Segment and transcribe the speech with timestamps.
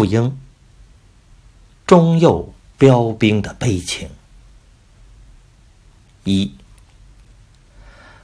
[0.00, 0.34] 傅英，
[1.86, 4.08] 中右标兵的悲情。
[6.24, 6.54] 一，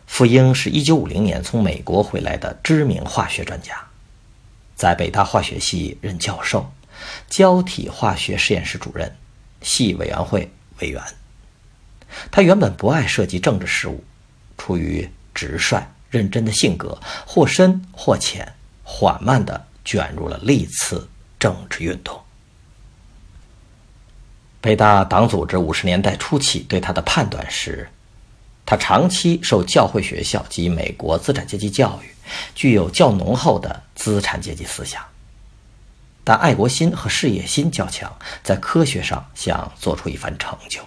[0.07, 3.89] 傅英是一九五零年从美国回来的知名化学专家，
[4.75, 6.73] 在北大化学系任教授、
[7.29, 9.15] 胶体化学实验室主任、
[9.61, 11.03] 系委员会委员。
[12.31, 14.03] 他原本不爱涉及政治事务，
[14.57, 21.07] 出于直率认真的性格，或深或浅，缓慢地卷入了历次。
[21.47, 22.21] 政治运动。
[24.61, 27.89] 北大党组织五十年代初期对他的判断是，
[28.65, 32.11] 他长期受教会学校及美国资产阶级教育，
[32.57, 35.01] 具有较浓厚的资产阶级思想，
[36.25, 40.81] 但爱国心和事业心较强，在科学上想做出一番成就。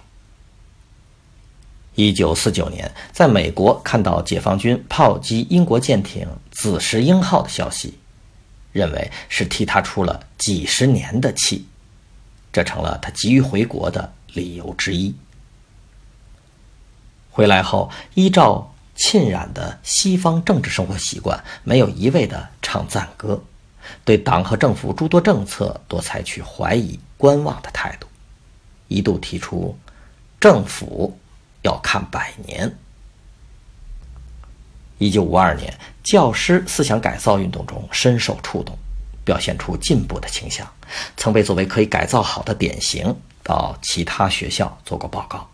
[1.94, 7.98] 一九四九年，在美国看到解放军炮击英国舰艇“紫石英号”的消息。
[8.72, 11.66] 认为是替他出了几十年的气，
[12.52, 15.14] 这成了他急于回国的理由之一。
[17.30, 23.42] 回来后，依照浸染的西方政治生活习惯，没有一味的唱赞歌，
[24.04, 28.06] 对党和政府诸多政策多采取怀疑观望的态度，
[28.88, 29.76] 一度提出
[30.38, 31.18] 政府
[31.62, 32.76] 要看百年。
[35.00, 35.72] 一九五二年，
[36.04, 38.76] 教师思想改造运动中深受触动，
[39.24, 40.70] 表现出进步的倾向，
[41.16, 45.48] 曾被作为可以改造好的典型到其他学校做过报告。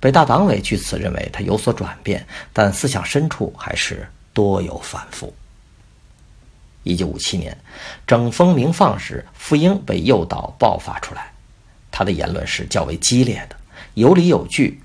[0.00, 5.34] 北大党委据此认为他有所转变，但思想深处还是多有反复。
[6.82, 7.54] 一九五七年，
[8.06, 11.30] 整风鸣放时，傅英被诱导爆发出来，
[11.90, 13.56] 他的言论是较为激烈的，
[13.92, 14.80] 有理有据，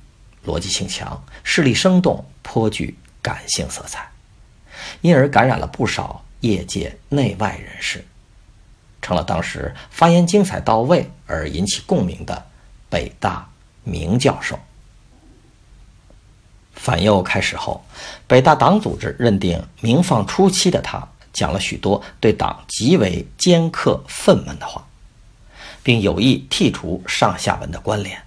[0.45, 2.97] 逻辑性强，事例生动，颇具。
[3.21, 4.09] 感性色彩，
[5.01, 8.03] 因而感染了不少业界内外人士，
[9.01, 12.45] 成了当时发言精彩到位而引起共鸣的
[12.89, 13.49] 北大
[13.83, 14.59] 名教授。
[16.73, 17.85] 反右开始后，
[18.25, 24.87] 北大党组织认定鸣放初期的他讲了许多对党极为尖刻愤懑的话，
[25.83, 28.19] 并有意剔除上下文的关联，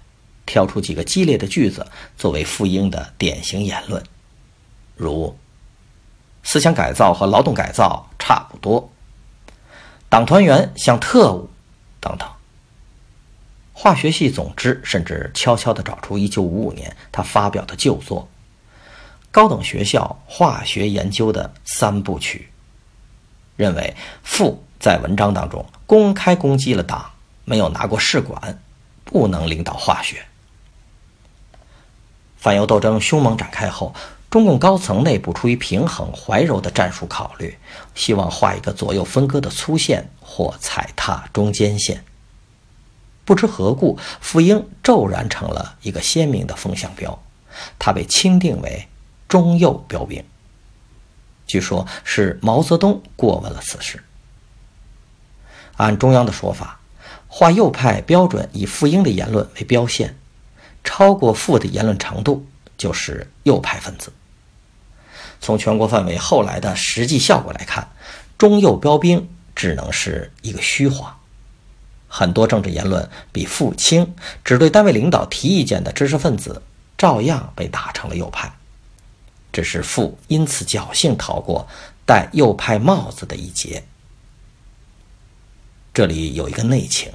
[0.45, 1.85] 挑出几个激烈的句子
[2.17, 4.01] 作为傅英的典型言论。
[4.95, 5.37] 如
[6.43, 8.89] 思想改造和劳动改造差不多，
[10.09, 11.49] 党团员像特务
[11.99, 12.29] 等等。
[13.73, 18.29] 化学系总支甚至悄悄地找出1955年他发表的旧作
[19.31, 22.47] 《高等学校化学研究的三部曲》，
[23.57, 27.11] 认为傅在文章当中公开攻击了党，
[27.43, 28.61] 没有拿过试管，
[29.03, 30.23] 不能领导化学。
[32.37, 33.93] 反右斗争凶猛展开后。
[34.29, 37.57] 中共高层内部出于平衡怀柔的战术考虑，
[37.93, 42.03] 希望画一个左右分割的粗线或踩踏中间线。
[43.23, 47.17] 不知何故，傅英骤然成了一个鲜明的风向标，
[47.79, 48.87] 他被钦定为
[49.27, 50.23] 中右标兵。
[51.47, 54.03] 据说，是毛泽东过问了此事。
[55.77, 56.79] 按中央的说法，
[57.27, 60.17] 画右派标准以傅英的言论为标线，
[60.83, 62.45] 超过傅的言论长度
[62.77, 64.11] 就是右派分子。
[65.41, 67.87] 从全国范围后来的实际效果来看，
[68.37, 71.19] 中右标兵只能是一个虚话。
[72.07, 76.61] 很多政治言论比傅轻，只对单位领导提意见的知识分子，
[76.97, 78.51] 照样被打成了右派。
[79.51, 81.67] 只是傅因此侥幸逃过
[82.05, 83.83] 戴右派帽子的一劫。
[85.93, 87.11] 这里有一个内情，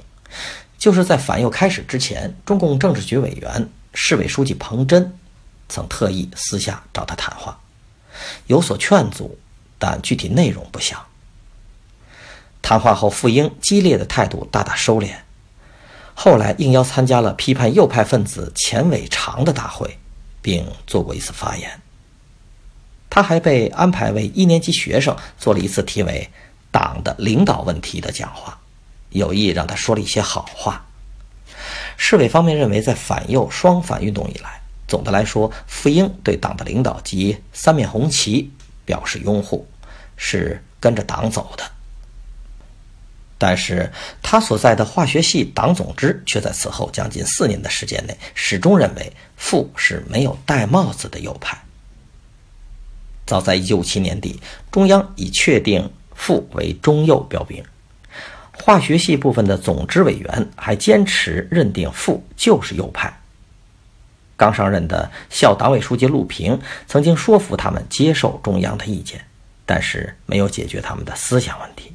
[0.77, 5.17] 就是在反右开始之前，中共政治局委员、市委书记彭真
[5.71, 7.57] 曾特意私下找他谈话。
[8.45, 9.39] 有所劝阻，
[9.79, 11.03] 但具体内容不详。
[12.61, 15.15] 谈话后，傅英激烈的态度大大收敛，
[16.13, 19.97] 后来应邀参加了批判右派分子钱伟长的大会，
[20.41, 21.81] 并做过一次发言。
[23.09, 26.29] 他还被安排为一年级学生做了一次题为
[26.71, 28.59] “党的领导问题”的讲话，
[29.09, 30.85] 有意让他说了一些好话。
[31.97, 34.60] 市委方面认为，在反右双反运动以来，
[34.91, 38.51] 总的来说，傅英对党的领导及三面红旗
[38.83, 39.65] 表示拥护，
[40.17, 41.63] 是跟着党走的。
[43.37, 43.89] 但是
[44.21, 51.57] 他所在的化学系党总支却在此后将近四年的时间内，始终认为傅是没有戴帽子的右派。
[53.25, 57.63] 早在1957年底，中央已确定傅为中右标兵，
[58.51, 63.20] 化学系部分的总支委员还坚持认定傅就是右派。
[64.41, 69.23] 刚上任的校党委书记陆平曾经说服他们接受中央的意见，
[69.67, 71.93] 但是没有解决他们的思想问题。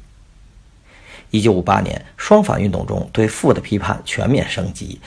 [1.29, 5.01] 一九五八年，双反运动中对傅的批判全面升级，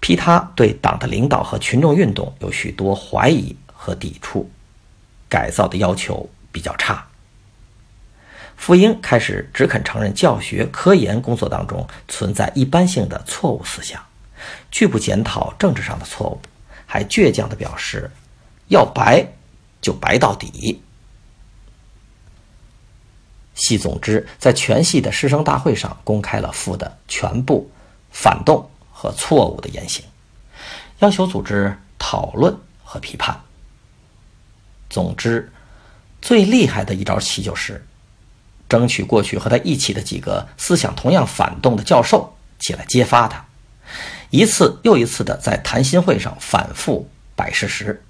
[0.00, 4.50] 批他对党的领导和群众运动有许多怀疑和抵触，
[5.30, 7.06] 改造的要求比较差。
[8.54, 13.98] 傅英开始只肯承认教学科研工作当中存在一般性的错误思想，
[14.70, 16.38] 拒不检讨政治上的错误，
[16.92, 18.10] 还倔强地表示，
[18.68, 19.26] 要白
[19.80, 20.78] 就白到底。
[23.54, 27.70] 系总支在全系的师生大会上公开了傅的全部
[28.10, 30.04] 反动和错误的言行，
[30.98, 32.54] 要求组织讨论
[32.84, 33.40] 和批判。
[34.90, 35.50] 总之，
[36.20, 37.82] 最厉害的一招棋就是
[38.68, 43.42] 争取过去和他一起的几个思想同样反动的教授起来揭发他，
[44.32, 48.02] 一次又一次的在谈心会上反复摆事实，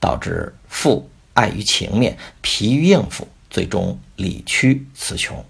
[0.00, 3.28] 导致傅碍于情面，疲于应付。
[3.48, 5.42] 最终理屈词穷。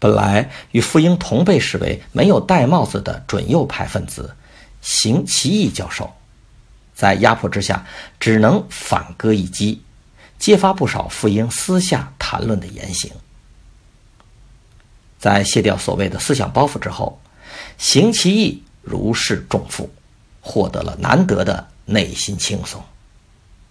[0.00, 4.34] 本来与傅英同被视为没有戴帽子的准右派分子，
[4.80, 6.12] 邢其义教授，
[6.94, 7.86] 在压迫之下
[8.18, 9.82] 只能反戈一击，
[10.38, 13.12] 揭发不少傅英私下谈论的言行。
[15.18, 17.20] 在卸掉所谓的思想包袱之后，
[17.78, 19.90] 行其义如释重负，
[20.40, 22.82] 获得了难得的内心轻松，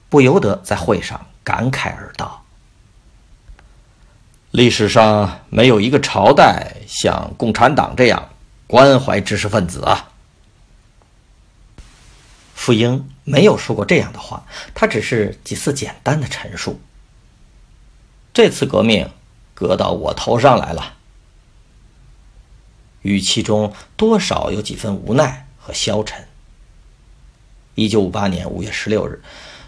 [0.10, 1.26] 不由得在会上。
[1.46, 2.42] 感慨而道
[4.52, 8.30] ：“历史上没有一个朝代像共产党这样
[8.66, 10.10] 关怀知识分子啊。”
[12.56, 16.80] 傅英没有说过这样的话，他只是几次简单的陈述。
[18.34, 19.12] 这次革命
[19.54, 20.94] 革到我头上来了，
[23.04, 26.28] 语气中多少有几分无奈和消沉。
[27.76, 29.22] 一九五八年五月十六日。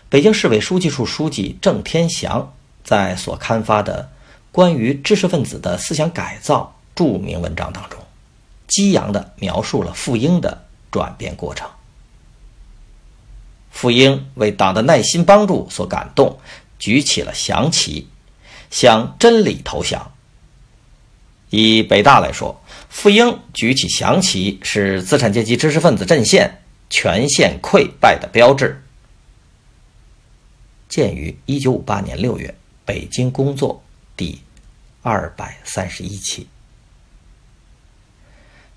[0.08, 2.54] 北京市委书记处书记郑天祥
[2.84, 4.12] 在所刊发的
[4.52, 8.00] 关于知识分子的思想改造著名文章当中，
[8.68, 11.68] 激昂地描述了傅英的转变过程。
[13.72, 16.40] 傅英为党的耐心帮助所感动，
[16.80, 18.08] 举起了降旗，
[18.72, 20.14] 向真理投降。
[21.50, 28.82] 以北大来说，傅英举起降旗是资产阶级知识分子阵线全线溃败的标志。
[30.88, 32.56] 建于一九五八年六月，
[32.86, 33.84] 北京工作
[34.16, 34.40] 第
[35.02, 36.48] 二百三十一期。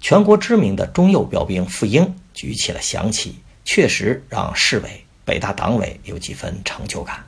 [0.01, 7.25] 全国知名的中右标兵傅英举起了降旗，确实让市委、北大党委有几分成就感，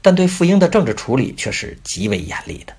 [0.00, 2.74] 但对傅英的政治处理却是极为严厉的。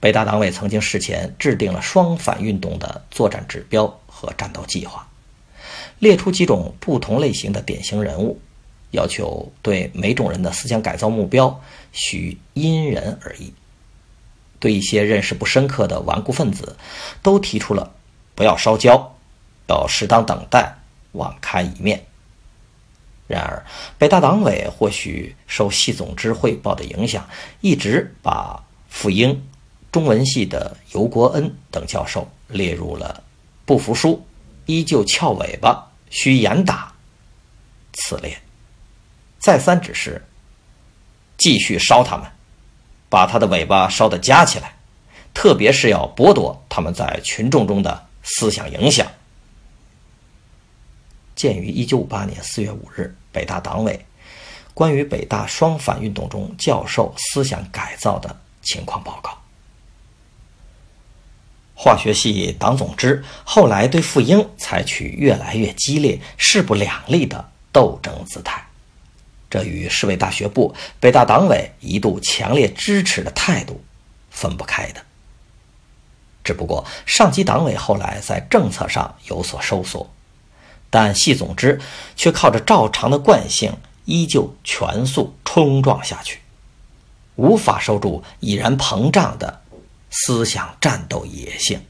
[0.00, 5.06] 北大党委曾经事前制定了双反运动的作战指标和战斗计划，
[5.98, 8.40] 列出几种不同类型的典型人物。
[8.92, 11.60] 要求对每种人的思想改造目标
[11.92, 13.54] 需因人而异。
[14.58, 16.76] 对一些认识不深刻的顽固分子，
[17.22, 17.92] 都提出了
[18.34, 19.14] 不要烧焦，
[19.68, 20.74] 要适当等待，
[21.12, 22.04] 网开一面。
[23.28, 23.64] 然而，
[23.96, 27.28] 北大党委或许受系总支汇报的影响，
[27.60, 29.40] 一直把傅英、
[29.92, 33.22] 中文系的尤国恩等教授列入了
[33.64, 34.24] 不服输、
[34.66, 36.92] 依旧翘尾巴、需严打
[37.92, 38.40] 此列。
[39.38, 40.24] 再三指示，
[41.38, 42.26] 继续烧他们，
[43.08, 44.76] 把他的尾巴烧得夹起来，
[45.32, 49.06] 特别是要剥夺他们在群众中的思想影响。
[51.34, 54.04] 鉴于一九五八年四月五日北大党委
[54.74, 59.39] 关于北大双反运动中教授思想改造的情况报告，
[61.82, 68.62] 化学系党总支后来对傅英采取越来越激烈、势不两立的斗争姿态。
[69.48, 73.82] 这与市委大学部、北大党委一度强烈支持的态度
[74.28, 75.00] 分不开的。
[76.44, 80.12] 只不过上级党委后来在政策上有所收缩，
[80.90, 81.80] 但系总支
[82.14, 83.72] 却靠着照常的惯性，
[84.04, 86.40] 依旧全速冲撞下去，
[87.36, 89.59] 无法收住已然膨胀的
[90.10, 91.80] 思想战斗野性。